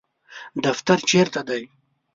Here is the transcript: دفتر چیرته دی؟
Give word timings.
دفتر 0.65 0.97
چیرته 1.09 1.41
دی؟ 1.47 1.63